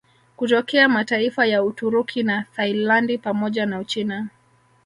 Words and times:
Kutokea 0.35 0.89
mataifa 0.89 1.45
ya 1.45 1.63
Uturuki 1.63 2.23
na 2.23 2.45
Thailandi 2.55 3.17
pamoja 3.17 3.65
na 3.65 3.79
Uchina 3.79 4.27